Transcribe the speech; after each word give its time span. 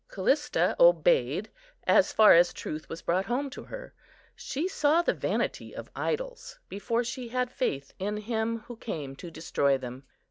Callista 0.09 0.75
obeyed, 0.79 1.51
as 1.85 2.11
far 2.11 2.33
as 2.33 2.53
truth 2.53 2.89
was 2.89 3.03
brought 3.03 3.25
home 3.27 3.51
to 3.51 3.65
her. 3.65 3.93
She 4.35 4.67
saw 4.67 5.03
the 5.03 5.13
vanity 5.13 5.75
of 5.75 5.91
idols 5.95 6.57
before 6.67 7.03
she 7.03 7.27
had 7.27 7.51
faith 7.51 7.93
in 7.99 8.17
Him 8.17 8.61
who 8.61 8.77
came 8.77 9.15
to 9.17 9.29
destroy 9.29 9.77
them. 9.77 10.05